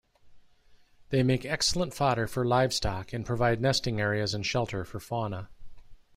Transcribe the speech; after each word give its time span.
They 1.09 1.21
make 1.21 1.45
excellent 1.45 1.93
fodder 1.93 2.25
for 2.25 2.43
livestock 2.43 3.13
and 3.13 3.23
provide 3.23 3.61
nesting 3.61 4.01
areas 4.01 4.33
and 4.33 4.43
shelter 4.43 4.83
for 4.83 4.99
fauna. 4.99 5.51